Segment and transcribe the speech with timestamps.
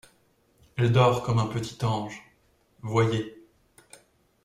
[0.77, 2.19] Elle dort comme un petit ange…
[2.81, 3.37] voyez.